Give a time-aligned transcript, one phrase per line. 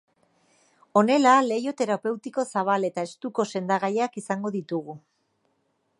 [1.01, 5.01] Honela leiho terapeutiko zabal eta estuko sendagaiak izango ditugu.